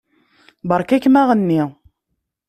[0.69, 1.61] Beṛka-kem aɣenni.